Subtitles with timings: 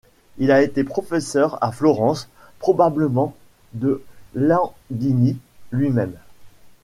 [0.39, 3.35] Il a été professeur à Florence, probablement
[3.73, 4.01] de
[4.33, 5.37] Landini
[5.71, 6.15] lui-même.